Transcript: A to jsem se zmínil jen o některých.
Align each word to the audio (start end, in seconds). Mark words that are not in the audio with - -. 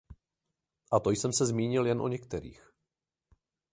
A 0.91 0.99
to 0.99 1.09
jsem 1.11 1.33
se 1.33 1.45
zmínil 1.45 1.85
jen 1.87 2.01
o 2.01 2.07
některých. 2.07 2.69